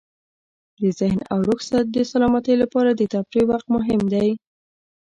د 0.79 0.81
ذهن 0.99 1.19
او 1.31 1.37
روح 1.47 1.59
د 1.95 1.97
سلامتۍ 2.11 2.55
لپاره 2.63 2.89
د 2.93 3.01
تفریح 3.13 3.45
وخت 3.51 3.67
مهم 3.77 4.01
دی. 4.13 4.29